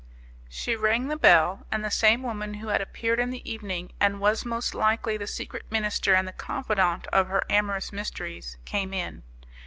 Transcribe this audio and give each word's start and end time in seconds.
She 0.49 0.75
rang 0.75 1.09
the 1.09 1.15
bell, 1.15 1.67
and 1.71 1.85
the 1.85 1.91
same 1.91 2.23
woman 2.23 2.55
who 2.55 2.69
had 2.69 2.81
appeared 2.81 3.19
in 3.19 3.29
the 3.29 3.47
evening, 3.47 3.91
and 3.99 4.19
was 4.19 4.45
most 4.45 4.73
likely 4.73 5.15
the 5.15 5.27
secret 5.27 5.71
minister 5.71 6.15
and 6.15 6.27
the 6.27 6.33
confidante 6.33 7.05
of 7.13 7.27
her 7.27 7.43
amorous 7.51 7.93
mysteries, 7.93 8.57
came 8.65 8.95
in. 8.95 9.21